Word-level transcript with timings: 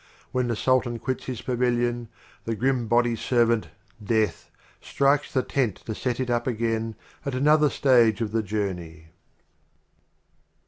When 0.31 0.47
the 0.47 0.55
Sultan 0.55 0.97
quits 0.97 1.25
his 1.25 1.43
Pavilion, 1.43 2.07
The 2.45 2.55
Grim 2.55 2.87
Body 2.87 3.15
Servant, 3.15 3.67
Death, 4.03 4.49
strikes 4.81 5.31
the 5.31 5.43
Tent 5.43 5.75
to 5.85 5.93
set 5.93 6.19
it 6.19 6.31
up 6.31 6.47
again 6.47 6.95
at 7.23 7.35
Another 7.35 7.69
Stage 7.69 8.19
of 8.19 8.31
the 8.31 8.41
Journey. 8.41 9.09